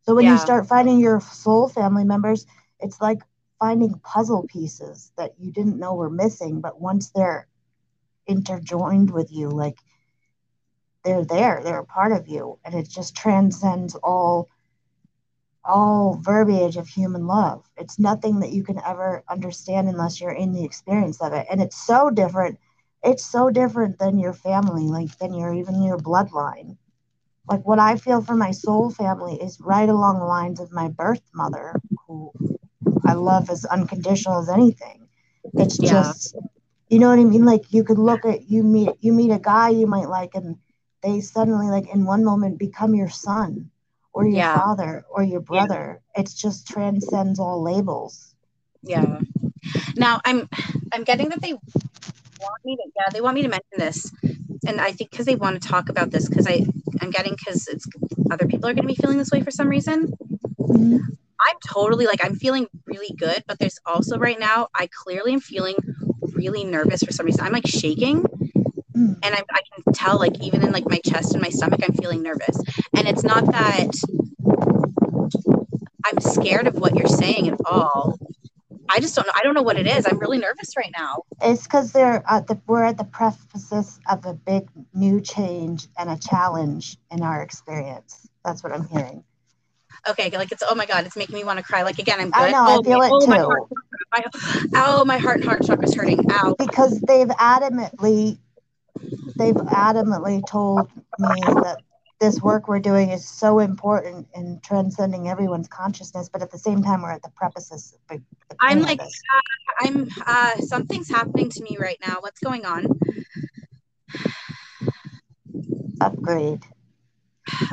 So 0.03 0.15
when 0.15 0.27
yeah. 0.27 0.33
you 0.33 0.39
start 0.39 0.67
finding 0.67 0.99
your 0.99 1.21
soul 1.21 1.69
family 1.69 2.05
members, 2.05 2.47
it's 2.81 3.01
like 3.01 3.19
finding 3.59 3.99
puzzle 4.01 4.47
pieces 4.49 5.13
that 5.17 5.35
you 5.39 5.51
didn't 5.51 5.79
know 5.79 5.95
were 5.95 6.11
missing, 6.11 6.61
but 6.61 6.81
once 6.81 7.11
they're 7.11 7.49
interjoined 8.29 9.11
with 9.11 9.33
you, 9.33 9.49
like 9.49 9.79
they're 11.05 11.25
there, 11.25 11.61
they're 11.63 11.81
a 11.81 11.87
part 11.87 12.13
of 12.13 12.29
you, 12.29 12.59
and 12.65 12.75
it 12.75 12.89
just 12.89 13.17
transcends 13.17 13.95
all 13.97 14.49
all 15.69 16.19
verbiage 16.23 16.77
of 16.77 16.89
human 16.89 17.27
love. 17.29 17.65
It's 17.77 18.01
nothing 18.01 18.41
that 18.41 18.53
you 18.53 18.65
can 18.65 18.81
ever 18.87 19.25
understand 19.31 19.89
unless 19.89 20.21
you're 20.21 20.33
in 20.33 20.53
the 20.53 20.65
experience 20.65 21.23
of 21.23 21.35
it. 21.35 21.47
And 21.51 21.63
it's 21.63 21.77
so 21.87 22.11
different. 22.11 22.59
It's 23.05 23.25
so 23.27 23.51
different 23.51 23.99
than 23.99 24.19
your 24.19 24.35
family, 24.35 24.85
like 24.89 25.19
than 25.19 25.35
your 25.35 25.55
even 25.55 25.83
your 25.83 25.99
bloodline. 25.99 26.79
like 27.51 27.67
what 27.67 27.79
I 27.81 27.97
feel 27.97 28.23
for 28.23 28.35
my 28.37 28.53
soul 28.53 28.91
family 28.91 29.35
is 29.43 29.61
right 29.61 29.89
along 29.89 30.19
the 30.21 30.27
lines 30.27 30.61
of 30.61 30.73
my 30.73 30.89
birth 30.89 31.23
mother, 31.35 31.81
who 32.07 32.33
I 33.05 33.15
love 33.15 33.51
as 33.51 33.65
unconditional 33.65 34.41
as 34.41 34.49
anything. 34.49 35.09
It's 35.57 35.79
Yeah. 35.79 35.91
just, 35.91 36.35
you 36.89 36.99
know 36.99 37.09
what 37.09 37.19
I 37.19 37.25
mean? 37.25 37.45
Like 37.45 37.73
you 37.73 37.85
could 37.85 37.99
look 37.99 38.25
at 38.25 38.49
you 38.51 38.63
meet 38.63 38.97
you 39.01 39.13
meet 39.13 39.33
a 39.33 39.39
guy 39.39 39.71
you 39.71 39.87
might 39.87 40.09
like, 40.09 40.35
and 40.35 40.57
they 41.03 41.21
suddenly 41.21 41.69
like 41.69 41.89
in 41.93 42.05
one 42.05 42.25
moment 42.25 42.59
become 42.59 42.95
your 42.95 43.09
son 43.09 43.71
or 44.19 44.25
your 44.27 44.39
Yeah. 44.39 44.59
father 44.59 45.05
or 45.09 45.23
your 45.23 45.41
brother. 45.41 46.01
It's 46.17 46.35
just 46.35 46.67
transcends 46.67 47.39
all 47.39 47.63
labels. 47.63 48.35
Yeah. 48.83 49.21
Now 49.97 50.21
I'm 50.25 50.49
I'm 50.93 51.05
getting 51.05 51.29
that 51.29 51.41
they 51.41 51.53
want 51.53 52.65
me 52.65 52.77
to 52.77 52.83
yeah 52.97 53.11
they 53.13 53.21
want 53.21 53.37
me 53.37 53.43
to 53.43 53.49
mention 53.49 53.79
this, 53.79 54.11
and 54.67 54.81
I 54.81 54.91
think 54.91 55.11
because 55.13 55.27
they 55.27 55.37
want 55.37 55.63
to 55.63 55.69
talk 55.69 55.89
about 55.89 56.11
this 56.11 56.29
because 56.29 56.49
I 56.49 56.67
I'm 57.01 57.11
getting 57.11 57.37
because 57.39 57.69
it's 57.69 57.87
other 58.33 58.47
people 58.47 58.69
are 58.69 58.75
going 58.75 58.89
to 58.89 58.95
be 58.95 58.97
feeling 58.97 59.19
this 59.19 59.31
way 59.31 59.41
for 59.41 59.53
some 59.53 59.69
reason. 59.69 60.13
Mm-hmm. 60.59 60.97
I'm 61.41 61.57
totally 61.65 62.07
like 62.07 62.25
I'm 62.25 62.35
feeling 62.35 62.67
really 62.87 63.15
good, 63.17 63.45
but 63.47 63.61
there's 63.61 63.79
also 63.87 64.19
right 64.19 64.39
now 64.39 64.67
I 64.75 64.89
clearly 65.05 65.33
am 65.33 65.41
feeling 65.41 65.77
really 66.33 66.65
nervous 66.65 67.05
for 67.05 67.13
some 67.13 67.27
reason. 67.27 67.45
I'm 67.45 67.53
like 67.53 67.69
shaking 67.69 68.25
Mm. 68.99 69.17
and 69.23 69.35
I, 69.35 69.43
I 69.53 69.61
can 69.75 69.93
tell 69.95 70.19
like 70.19 70.41
even 70.41 70.63
in 70.65 70.73
like 70.73 70.89
my 70.89 70.99
chest 71.07 71.33
and 71.33 71.41
my 71.41 71.51
stomach 71.51 71.81
I'm 71.85 71.95
feeling 71.95 72.23
nervous. 72.23 72.59
And 72.97 73.07
it's 73.07 73.23
not 73.23 73.47
that 73.47 73.91
I'm 76.05 76.21
scared 76.21 76.67
of 76.67 76.75
what 76.75 76.97
you're 76.97 77.07
saying 77.07 77.49
at 77.49 77.61
all. 77.65 78.19
I 78.91 79.01
just 79.01 79.15
don't 79.15 79.27
know. 79.27 79.33
I 79.37 79.43
don't 79.43 79.55
know 79.55 79.63
what 79.63 79.79
it 79.79 79.87
is. 79.87 80.07
I'm 80.07 80.19
really 80.19 80.39
nervous 80.39 80.77
right 80.77 80.91
now. 80.99 81.23
It's 81.43 81.65
because 81.65 81.93
they're 81.93 82.25
at 82.29 82.47
the 82.47 82.59
we're 82.67 82.85
at 82.85 82.97
the 82.97 83.05
precipice 83.05 84.01
of 84.11 84.25
a 84.25 84.33
big 84.33 84.69
new 84.95 85.21
change 85.21 85.87
and 85.99 86.11
a 86.11 86.19
challenge 86.19 86.97
in 87.11 87.23
our 87.23 87.43
experience. 87.43 88.27
That's 88.45 88.65
what 88.65 88.73
I'm 88.73 88.89
hearing. 88.89 89.23
Okay, 90.09 90.31
like 90.31 90.51
it's 90.53 90.63
oh 90.67 90.75
my 90.75 90.87
god, 90.87 91.07
it's 91.07 91.17
making 91.17 91.35
me 91.35 91.45
want 91.45 91.59
to 91.59 91.65
cry. 91.65 91.83
Like 91.83 91.99
again, 91.99 92.19
I'm 92.19 92.31
good. 92.31 92.41
I 92.41 92.51
know, 92.51 92.65
I 92.65 92.77
oh, 92.77 92.83
feel 92.83 92.99
my, 92.99 93.07
it 93.07 93.13
oh, 93.13 93.27
My 93.27 93.39
heart, 93.39 93.63
my, 94.17 94.25
ow, 94.75 95.05
my 95.05 95.19
heart 95.19 95.37
and 95.37 95.45
heart 95.45 95.65
chakra's 95.67 95.95
hurting. 95.95 96.25
Ow. 96.31 96.55
because 96.59 96.99
they've 97.01 97.29
adamantly 97.29 98.39
they've 99.37 99.55
adamantly 99.55 100.47
told 100.47 100.89
me 101.19 101.41
that 101.41 101.79
this 102.21 102.41
work 102.43 102.67
we're 102.67 102.81
doing 102.81 103.11
is 103.11 103.27
so 103.27 103.61
important 103.61 104.27
in 104.35 104.61
transcending 104.65 105.29
everyone's 105.29 105.69
consciousness 105.69 106.29
but 106.29 106.43
at 106.43 106.51
the 106.51 106.59
same 106.59 106.83
time 106.83 107.03
we're 107.03 107.13
at 107.13 107.23
the 107.23 107.31
precipice 107.31 107.95
of 108.11 108.19
the 108.19 108.23
I'm 108.61 108.83
like, 108.83 108.99
this. 108.99 109.23
I'm 109.81 110.09
uh 110.27 110.57
something's 110.59 111.09
happening 111.09 111.49
to 111.51 111.63
me 111.63 111.77
right 111.79 111.99
now. 112.05 112.17
What's 112.21 112.41
going 112.41 112.67
on? 112.67 112.87
upgrade 116.01 116.65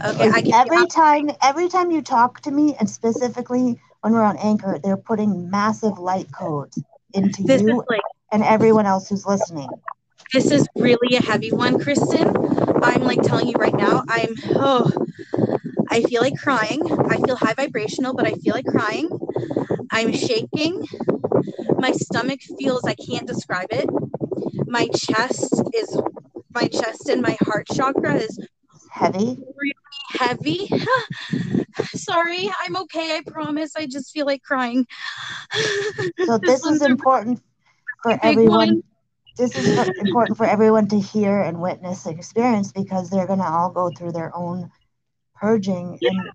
Okay, 0.06 0.30
I 0.30 0.44
every 0.54 0.88
time 0.88 1.30
every 1.44 1.70
time 1.70 1.92
you 1.92 2.02
talk 2.02 2.42
to 2.42 2.52
me 2.52 2.76
and 2.80 2.90
specifically 2.90 3.80
when 4.02 4.14
we're 4.14 4.24
on 4.24 4.38
anchor 4.38 4.80
they're 4.84 4.98
putting 4.98 5.50
massive 5.50 5.98
light 5.98 6.32
codes 6.32 6.82
into 7.14 7.44
this 7.44 7.62
you 7.62 7.84
like 7.90 8.02
and 8.32 8.44
everyone 8.44 8.86
else 8.86 9.10
who's 9.10 9.26
listening 9.26 9.70
this 10.36 10.52
is 10.52 10.68
really 10.76 11.16
a 11.16 11.22
heavy 11.22 11.50
one, 11.50 11.80
Kristen. 11.80 12.28
I'm 12.84 13.04
like 13.04 13.22
telling 13.22 13.48
you 13.48 13.54
right 13.58 13.74
now, 13.74 14.04
I'm 14.10 14.36
oh 14.56 14.92
I 15.90 16.02
feel 16.02 16.22
like 16.22 16.38
crying. 16.38 16.82
I 17.10 17.22
feel 17.26 17.38
high 17.38 17.54
vibrational, 17.54 18.14
but 18.14 18.28
I 18.28 18.34
feel 18.34 18.54
like 18.54 18.66
crying. 18.66 19.08
I'm 19.92 20.12
shaking. 20.12 20.86
My 21.78 21.94
stomach 21.94 22.42
feels 22.60 22.84
I 22.84 22.96
can't 22.96 23.26
describe 23.26 23.70
it. 23.72 23.90
My 24.68 24.88
chest 24.88 25.64
is 25.74 25.98
my 26.54 26.68
chest 26.68 27.08
and 27.08 27.22
my 27.22 27.38
heart 27.46 27.68
chakra 27.74 28.16
is 28.16 28.38
heavy 28.92 29.38
heavy. 30.10 30.70
Sorry, 31.96 32.52
I'm 32.60 32.76
okay. 32.76 33.16
I 33.16 33.22
promise. 33.26 33.72
I 33.78 33.86
just 33.86 34.12
feel 34.12 34.26
like 34.26 34.44
crying. 34.44 34.86
so 36.26 36.38
this 36.42 36.66
is 36.66 36.82
important 36.82 37.42
for 38.04 38.20
everyone 38.22 38.58
one. 38.58 38.84
This 39.38 39.58
is 39.58 39.78
important 40.00 40.38
for 40.38 40.46
everyone 40.46 40.88
to 40.90 41.00
hear 41.00 41.42
and 41.42 41.62
witness 41.62 42.06
and 42.06 42.18
experience 42.18 42.72
because 42.72 43.10
they're 43.10 43.28
going 43.28 43.40
to 43.40 43.46
all 43.46 43.72
go 43.72 43.92
through 43.92 44.12
their 44.14 44.36
own 44.36 44.72
purging. 45.36 46.00
And 46.02 46.30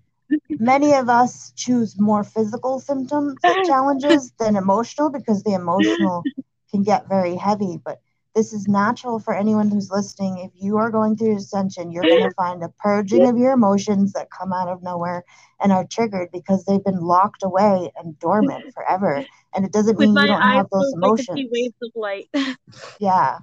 many 0.59 0.93
of 0.93 1.09
us 1.09 1.53
choose 1.55 1.99
more 1.99 2.23
physical 2.23 2.79
symptoms 2.79 3.37
challenges 3.63 4.31
than 4.39 4.55
emotional 4.55 5.09
because 5.09 5.43
the 5.43 5.53
emotional 5.53 6.27
can 6.71 6.83
get 6.83 7.09
very 7.09 7.35
heavy 7.35 7.79
but 7.83 8.01
this 8.35 8.53
is 8.53 8.67
natural 8.67 9.19
for 9.19 9.33
anyone 9.33 9.69
who's 9.69 9.91
listening. 9.91 10.37
If 10.39 10.51
you 10.55 10.77
are 10.77 10.89
going 10.89 11.17
through 11.17 11.35
ascension 11.35 11.91
you're 11.91 12.05
going 12.05 12.21
to 12.21 12.29
find 12.35 12.63
a 12.63 12.69
purging 12.79 13.27
of 13.27 13.37
your 13.37 13.51
emotions 13.51 14.13
that 14.13 14.29
come 14.31 14.53
out 14.53 14.69
of 14.69 14.81
nowhere 14.83 15.23
and 15.59 15.71
are 15.71 15.85
triggered 15.85 16.29
because 16.31 16.63
they've 16.65 16.83
been 16.83 17.01
locked 17.01 17.43
away 17.43 17.91
and 17.97 18.17
dormant 18.19 18.65
forever. 18.73 19.25
And 19.53 19.65
it 19.65 19.73
doesn't 19.73 19.97
With 19.97 20.09
mean 20.09 20.15
you 20.21 20.27
don't 20.27 20.41
have 20.41 20.69
those 20.71 20.93
closed, 20.93 20.95
I 21.03 21.23
could 21.23 21.37
see 21.37 21.47
emotions 21.47 21.51
waves 21.51 21.75
of 21.81 21.91
light. 21.95 22.29
yeah. 22.99 23.39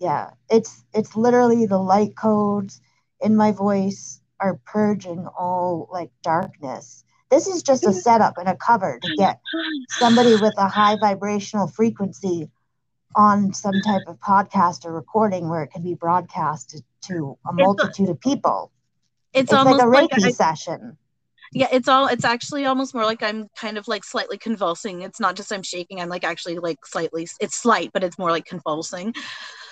Yeah. 0.00 0.30
It's 0.50 0.84
it's 0.92 1.16
literally 1.16 1.66
the 1.66 1.78
light 1.78 2.16
codes 2.16 2.80
in 3.20 3.36
my 3.36 3.52
voice 3.52 4.20
are 4.40 4.60
purging 4.64 5.26
all 5.26 5.88
like 5.92 6.10
darkness. 6.22 7.04
This 7.30 7.46
is 7.46 7.62
just 7.62 7.86
a 7.86 7.92
setup 8.04 8.38
and 8.38 8.48
a 8.48 8.56
cover 8.56 8.98
to 9.02 9.14
get 9.16 9.40
somebody 9.88 10.36
with 10.36 10.54
a 10.56 10.68
high 10.68 10.96
vibrational 10.96 11.68
frequency 11.68 12.50
on 13.16 13.52
some 13.52 13.74
type 13.84 14.02
of 14.06 14.18
podcast 14.20 14.84
or 14.84 14.92
recording 14.92 15.48
where 15.48 15.62
it 15.62 15.70
can 15.70 15.82
be 15.82 15.94
broadcasted 15.94 16.82
to 17.02 17.36
a 17.48 17.52
multitude 17.52 18.08
of 18.08 18.20
people 18.20 18.70
It's, 19.32 19.44
it's 19.44 19.52
like 19.52 19.66
almost 19.66 19.82
a 19.82 19.86
like, 19.86 20.10
reiki 20.10 20.24
I, 20.24 20.30
session 20.30 20.96
yeah, 21.52 21.68
it's 21.72 21.88
all. 21.88 22.08
It's 22.08 22.24
actually 22.24 22.66
almost 22.66 22.94
more 22.94 23.04
like 23.04 23.22
I'm 23.22 23.48
kind 23.56 23.78
of 23.78 23.88
like 23.88 24.04
slightly 24.04 24.36
convulsing. 24.36 25.02
It's 25.02 25.18
not 25.18 25.34
just 25.34 25.52
I'm 25.52 25.62
shaking. 25.62 26.00
I'm 26.00 26.08
like 26.08 26.24
actually 26.24 26.58
like 26.58 26.84
slightly. 26.84 27.26
It's 27.40 27.56
slight, 27.56 27.90
but 27.94 28.04
it's 28.04 28.18
more 28.18 28.30
like 28.30 28.44
convulsing. 28.44 29.14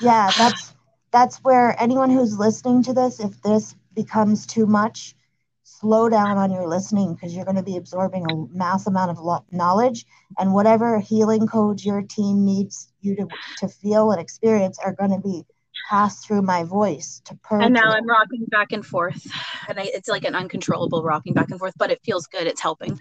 yeah 0.00 0.30
that's 0.38 0.74
that's 1.12 1.38
where 1.38 1.80
anyone 1.80 2.10
who's 2.10 2.38
listening 2.38 2.82
to 2.82 2.92
this 2.92 3.20
if 3.20 3.40
this 3.42 3.74
becomes 3.94 4.46
too 4.46 4.66
much 4.66 5.14
slow 5.62 6.08
down 6.08 6.36
on 6.36 6.50
your 6.50 6.66
listening 6.66 7.14
because 7.14 7.34
you're 7.34 7.44
going 7.44 7.56
to 7.56 7.62
be 7.62 7.76
absorbing 7.76 8.24
a 8.30 8.56
mass 8.56 8.86
amount 8.86 9.10
of 9.10 9.42
knowledge 9.50 10.06
and 10.38 10.52
whatever 10.52 11.00
healing 11.00 11.46
codes 11.46 11.84
your 11.84 12.02
team 12.02 12.44
needs 12.44 12.92
you 13.06 13.16
to, 13.16 13.28
to 13.58 13.68
feel 13.68 14.10
and 14.10 14.20
experience 14.20 14.78
are 14.84 14.92
going 14.92 15.12
to 15.12 15.20
be 15.20 15.44
passed 15.88 16.26
through 16.26 16.42
my 16.42 16.64
voice 16.64 17.22
to 17.24 17.34
purge 17.42 17.62
And 17.64 17.74
now 17.74 17.90
you. 17.90 17.96
I'm 17.96 18.06
rocking 18.06 18.44
back 18.46 18.72
and 18.72 18.84
forth, 18.84 19.26
and 19.68 19.78
I, 19.78 19.84
it's 19.94 20.08
like 20.08 20.24
an 20.24 20.34
uncontrollable 20.34 21.02
rocking 21.02 21.32
back 21.32 21.50
and 21.50 21.58
forth. 21.58 21.74
But 21.78 21.90
it 21.90 22.00
feels 22.04 22.26
good. 22.26 22.46
It's 22.46 22.60
helping. 22.60 22.98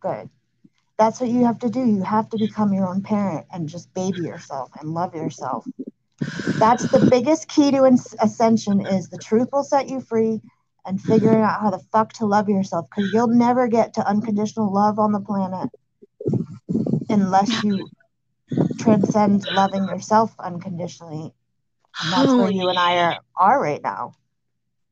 good 0.00 0.28
that's 1.00 1.18
what 1.18 1.30
you 1.30 1.46
have 1.46 1.58
to 1.58 1.70
do 1.70 1.80
you 1.80 2.02
have 2.02 2.28
to 2.28 2.36
become 2.36 2.74
your 2.74 2.86
own 2.86 3.02
parent 3.02 3.46
and 3.50 3.66
just 3.66 3.92
baby 3.94 4.20
yourself 4.20 4.70
and 4.78 4.90
love 4.90 5.14
yourself 5.14 5.66
that's 6.58 6.86
the 6.90 7.08
biggest 7.10 7.48
key 7.48 7.70
to 7.70 7.84
ascension 8.20 8.84
is 8.84 9.08
the 9.08 9.16
truth 9.16 9.48
will 9.50 9.64
set 9.64 9.88
you 9.88 10.02
free 10.02 10.42
and 10.84 11.00
figuring 11.00 11.40
out 11.40 11.58
how 11.58 11.70
the 11.70 11.78
fuck 11.90 12.12
to 12.12 12.26
love 12.26 12.50
yourself 12.50 12.84
because 12.90 13.10
you'll 13.14 13.28
never 13.28 13.66
get 13.66 13.94
to 13.94 14.06
unconditional 14.06 14.70
love 14.70 14.98
on 14.98 15.10
the 15.12 15.20
planet 15.20 15.70
unless 17.08 17.64
you 17.64 17.88
transcend 18.78 19.46
loving 19.52 19.86
yourself 19.88 20.34
unconditionally 20.38 21.32
and 22.02 22.12
that's 22.12 22.32
where 22.32 22.50
you 22.50 22.68
and 22.68 22.78
i 22.78 22.96
are, 22.96 23.18
are 23.36 23.62
right 23.62 23.82
now 23.82 24.14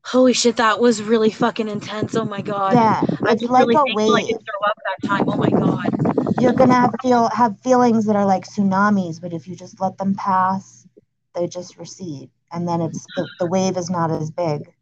holy 0.08 0.32
shit, 0.32 0.56
that 0.56 0.80
was 0.80 1.02
really 1.02 1.30
fucking 1.30 1.68
intense. 1.68 2.16
Oh 2.16 2.24
my 2.24 2.40
god. 2.40 2.72
yeah 2.72 3.02
just 3.34 3.50
like 3.50 3.66
really 3.66 3.74
a 3.74 3.78
thankful 3.78 4.16
I 4.16 4.22
throw 4.22 4.66
up 4.66 4.78
that 4.86 5.08
time. 5.08 5.28
Oh 5.28 5.36
my 5.36 5.50
god. 5.50 6.40
you're 6.40 6.54
gonna 6.54 6.74
have 6.74 6.94
feel 7.02 7.28
have 7.30 7.60
feelings 7.60 8.06
that 8.06 8.16
are 8.16 8.24
like 8.24 8.44
tsunamis, 8.44 9.20
but 9.20 9.32
if 9.32 9.46
you 9.46 9.54
just 9.54 9.80
let 9.80 9.98
them 9.98 10.14
pass, 10.14 10.86
they 11.34 11.46
just 11.46 11.76
recede, 11.76 12.30
and 12.52 12.66
then 12.66 12.80
it's 12.80 13.04
the, 13.16 13.28
the 13.38 13.46
wave 13.46 13.76
is 13.76 13.90
not 13.90 14.10
as 14.10 14.30
big. 14.30 14.72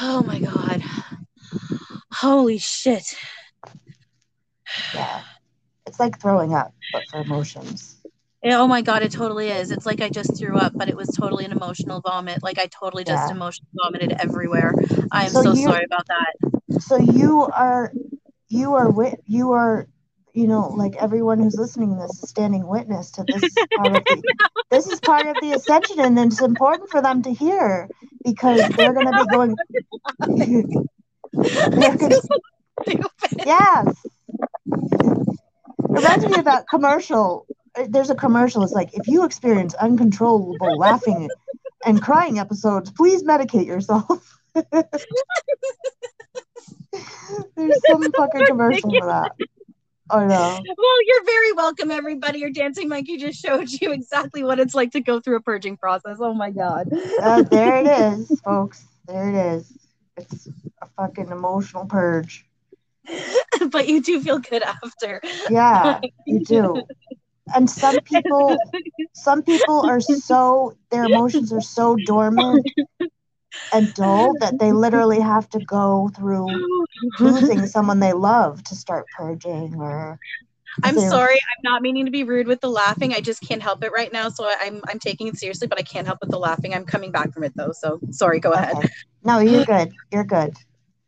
Oh 0.00 0.22
my 0.24 0.40
god. 0.40 0.82
Holy 2.12 2.58
shit. 2.58 3.04
Yeah, 4.94 5.22
it's 5.86 6.00
like 6.00 6.20
throwing 6.20 6.54
up, 6.54 6.72
but 6.92 7.08
for 7.08 7.20
emotions. 7.20 7.96
Eh, 8.42 8.54
oh 8.54 8.66
my 8.66 8.82
god, 8.82 9.02
it 9.02 9.10
totally 9.12 9.48
is. 9.48 9.70
It's 9.70 9.86
like 9.86 10.00
I 10.02 10.08
just 10.08 10.36
threw 10.36 10.56
up, 10.56 10.72
but 10.74 10.88
it 10.88 10.96
was 10.96 11.08
totally 11.08 11.44
an 11.44 11.52
emotional 11.52 12.00
vomit. 12.00 12.42
Like 12.42 12.58
I 12.58 12.66
totally 12.66 13.04
just 13.04 13.28
Yeah. 13.30 13.36
emotional 13.36 13.68
vomited 13.82 14.12
everywhere. 14.12 14.74
I 15.10 15.24
am 15.24 15.30
So 15.30 15.42
so, 15.42 15.52
you- 15.54 15.62
sorry 15.68 15.84
about 15.84 16.06
that. 16.08 16.80
So 16.82 16.96
you 16.96 17.42
are, 17.42 17.92
you 18.48 18.74
are 18.74 18.90
wit, 18.90 19.22
you 19.26 19.52
are, 19.52 19.86
you 20.34 20.46
know, 20.46 20.68
like 20.68 20.96
everyone 20.96 21.38
who's 21.38 21.56
listening 21.56 21.94
to 21.94 22.02
this 22.02 22.18
is 22.22 22.28
standing 22.28 22.66
witness 22.66 23.12
to 23.12 23.24
this 23.24 23.42
is 23.42 23.66
part 23.76 23.96
of 23.96 24.04
the, 24.08 24.34
this 24.70 24.86
is 24.86 25.00
part 25.00 25.26
of 25.26 25.40
the 25.40 25.52
ascension, 25.52 25.98
and 26.00 26.18
it's 26.18 26.42
important 26.42 26.90
for 26.90 27.00
them 27.00 27.22
to 27.22 27.32
hear 27.32 27.90
because 28.24 28.68
they're 28.68 28.92
gonna 28.92 29.14
be 29.14 29.26
going. 29.26 29.56
they're 30.26 31.96
gonna. 31.96 32.16
Yes. 33.44 34.06
Reminds 35.94 36.26
me 36.26 36.38
of 36.38 36.44
that 36.44 36.68
commercial. 36.68 37.46
Uh, 37.76 37.86
There's 37.88 38.10
a 38.10 38.14
commercial. 38.14 38.62
It's 38.62 38.72
like 38.72 38.94
if 38.94 39.06
you 39.06 39.24
experience 39.24 39.74
uncontrollable 39.74 40.78
laughing 40.78 41.30
and 41.84 42.02
crying 42.02 42.38
episodes, 42.38 42.90
please 42.90 43.22
medicate 43.22 43.66
yourself. 43.66 44.38
There's 44.54 44.84
some 47.88 48.12
fucking 48.12 48.46
commercial 48.46 48.90
for 48.90 49.06
that. 49.06 49.32
Oh 50.10 50.26
no. 50.26 50.60
Well, 50.76 51.06
you're 51.06 51.24
very 51.24 51.52
welcome, 51.52 51.90
everybody. 51.90 52.40
Your 52.40 52.50
dancing 52.50 52.88
monkey 52.88 53.16
just 53.16 53.40
showed 53.40 53.70
you 53.70 53.92
exactly 53.92 54.44
what 54.44 54.60
it's 54.60 54.74
like 54.74 54.92
to 54.92 55.00
go 55.00 55.20
through 55.20 55.36
a 55.36 55.40
purging 55.40 55.76
process. 55.76 56.18
Oh 56.20 56.34
my 56.34 56.50
god. 56.50 56.88
Uh, 57.20 57.42
there 57.42 57.78
it 57.78 57.86
is, 57.86 58.40
folks. 58.40 58.84
There 59.06 59.30
it 59.30 59.34
is. 59.34 59.72
It's 60.16 60.48
a 60.82 60.86
fucking 60.96 61.28
emotional 61.28 61.86
purge. 61.86 62.46
but 63.70 63.88
you 63.88 64.02
do 64.02 64.20
feel 64.20 64.38
good 64.38 64.62
after. 64.62 65.20
Yeah, 65.50 66.00
you 66.26 66.40
do. 66.40 66.86
And 67.54 67.68
some 67.68 68.00
people, 68.00 68.58
some 69.12 69.42
people 69.42 69.80
are 69.82 70.00
so 70.00 70.76
their 70.90 71.04
emotions 71.04 71.52
are 71.52 71.60
so 71.60 71.96
dormant 71.96 72.66
and 73.72 73.92
dull 73.94 74.34
that 74.40 74.58
they 74.58 74.72
literally 74.72 75.20
have 75.20 75.48
to 75.50 75.60
go 75.60 76.10
through 76.16 76.86
losing 77.20 77.66
someone 77.66 78.00
they 78.00 78.12
love 78.12 78.62
to 78.64 78.74
start 78.74 79.06
purging 79.16 79.74
or 79.76 80.18
I'm 80.82 80.96
they're- 80.96 81.08
sorry. 81.10 81.34
I'm 81.34 81.72
not 81.72 81.82
meaning 81.82 82.04
to 82.06 82.10
be 82.10 82.24
rude 82.24 82.46
with 82.46 82.60
the 82.60 82.68
laughing. 82.68 83.12
I 83.14 83.20
just 83.20 83.40
can't 83.40 83.62
help 83.62 83.84
it 83.84 83.92
right 83.92 84.12
now. 84.12 84.28
So 84.28 84.50
I'm 84.60 84.80
I'm 84.88 84.98
taking 84.98 85.28
it 85.28 85.36
seriously, 85.36 85.68
but 85.68 85.78
I 85.78 85.82
can't 85.82 86.06
help 86.06 86.18
with 86.20 86.30
the 86.30 86.38
laughing. 86.38 86.74
I'm 86.74 86.84
coming 86.84 87.12
back 87.12 87.32
from 87.32 87.44
it 87.44 87.52
though. 87.54 87.72
So 87.72 88.00
sorry. 88.10 88.40
Go 88.40 88.52
ahead. 88.52 88.76
No, 89.22 89.38
you're 89.38 89.64
good. 89.64 89.92
You're 90.12 90.24
good. 90.24 90.56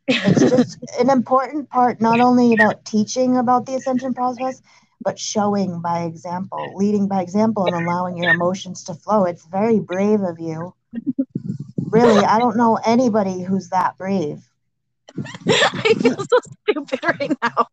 It's 0.09 0.41
just 0.41 0.79
an 1.01 1.11
important 1.11 1.69
part, 1.71 2.01
not 2.01 2.21
only 2.21 2.53
about 2.53 2.85
teaching 2.85 3.37
about 3.37 3.67
the 3.67 3.75
ascension 3.75 4.15
process, 4.15 4.63
but 5.01 5.19
showing 5.19 5.81
by 5.81 6.03
example, 6.03 6.75
leading 6.77 7.09
by 7.09 7.23
example, 7.23 7.67
and 7.67 7.75
allowing 7.75 8.17
your 8.17 8.31
emotions 8.31 8.85
to 8.85 8.95
flow. 8.95 9.25
It's 9.25 9.45
very 9.47 9.79
brave 9.79 10.23
of 10.23 10.39
you. 10.39 10.75
Really, 11.91 12.25
I 12.25 12.39
don't 12.39 12.57
know 12.57 12.79
anybody 12.85 13.43
who's 13.43 13.69
that 13.71 13.97
brave. 13.97 14.43
I 15.49 15.95
feel 16.01 16.17
so 16.17 16.39
stupid 16.69 17.01
right 17.05 17.37
now. 17.43 17.69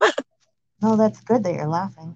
No, 0.82 0.96
that's 0.98 1.22
good 1.22 1.44
that 1.44 1.54
you're 1.54 1.68
laughing. 1.68 2.16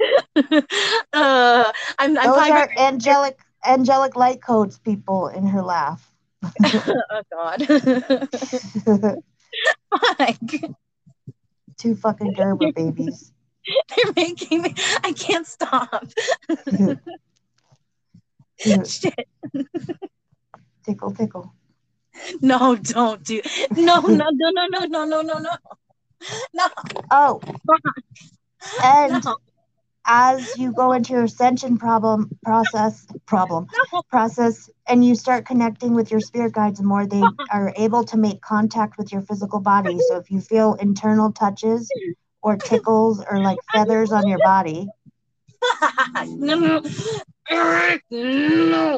uh, 0.36 1.72
I'm 1.98 2.18
I'm 2.18 2.30
Those 2.30 2.50
are 2.50 2.70
angelic, 2.76 3.38
angelic 3.64 4.16
light 4.16 4.42
codes, 4.42 4.78
people, 4.78 5.28
in 5.28 5.46
her 5.46 5.62
laugh. 5.62 6.15
oh 7.10 7.22
god. 7.32 7.62
Fuck. 9.90 10.38
Two 11.78 11.94
fucking 11.96 12.32
Gerber 12.34 12.72
babies. 12.72 13.32
They're 13.96 14.12
making 14.14 14.62
me 14.62 14.74
I 15.02 15.12
can't 15.12 15.46
stop. 15.46 16.04
Shit. 18.58 19.28
tickle, 20.84 21.12
tickle. 21.12 21.52
No, 22.40 22.76
don't 22.76 23.22
do 23.24 23.42
no 23.76 24.00
no 24.00 24.30
no 24.30 24.50
no 24.50 24.66
no 24.68 24.84
no 24.86 25.04
no 25.04 25.22
no 25.22 25.38
no. 25.38 25.50
No, 26.54 26.66
Oh, 27.10 27.40
and 28.82 29.22
no, 29.24 29.36
as 30.06 30.56
you 30.56 30.72
go 30.72 30.92
into 30.92 31.12
your 31.12 31.24
ascension 31.24 31.76
problem 31.76 32.30
process 32.44 33.06
problem 33.26 33.66
process 34.08 34.70
and 34.86 35.04
you 35.04 35.14
start 35.14 35.44
connecting 35.44 35.94
with 35.94 36.10
your 36.10 36.20
spirit 36.20 36.52
guides 36.52 36.80
more 36.80 37.06
they 37.06 37.24
are 37.52 37.72
able 37.76 38.04
to 38.04 38.16
make 38.16 38.40
contact 38.40 38.96
with 38.96 39.12
your 39.12 39.20
physical 39.22 39.60
body 39.60 39.98
so 39.98 40.16
if 40.16 40.30
you 40.30 40.40
feel 40.40 40.74
internal 40.74 41.32
touches 41.32 41.90
or 42.40 42.56
tickles 42.56 43.22
or 43.28 43.40
like 43.40 43.58
feathers 43.72 44.12
on 44.12 44.26
your 44.28 44.38
body 44.38 44.88
no, 46.38 46.80
no. 48.10 48.92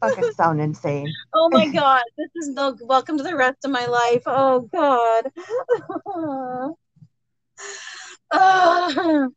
fucking 0.00 0.30
sound 0.36 0.60
insane 0.60 1.14
Oh 1.36 1.48
my 1.48 1.66
god, 1.66 2.02
this 2.16 2.30
is 2.36 2.48
no 2.50 2.76
welcome 2.82 3.18
to 3.18 3.24
the 3.24 3.34
rest 3.34 3.64
of 3.64 3.72
my 3.72 3.86
life. 3.86 4.22
Oh 4.26 4.60
god. 4.72 5.32
oh, 8.32 9.30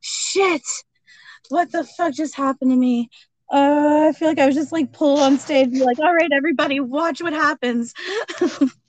shit. 0.00 0.62
What 1.48 1.72
the 1.72 1.84
fuck 1.84 2.14
just 2.14 2.34
happened 2.34 2.70
to 2.70 2.76
me? 2.76 3.10
Uh, 3.50 4.08
I 4.08 4.12
feel 4.12 4.28
like 4.28 4.38
I 4.38 4.46
was 4.46 4.54
just 4.54 4.72
like 4.72 4.92
pulled 4.92 5.20
on 5.20 5.38
stage, 5.38 5.64
and 5.64 5.72
be 5.72 5.84
like, 5.84 5.98
all 5.98 6.14
right, 6.14 6.30
everybody, 6.32 6.80
watch 6.80 7.22
what 7.22 7.32
happens. 7.32 7.94